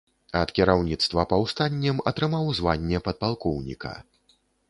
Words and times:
Ад 0.37 0.51
кіраўніцтва 0.59 1.25
паўстаннем 1.33 2.01
атрымаў 2.11 2.49
званне 2.59 3.03
падпалкоўніка. 3.09 3.95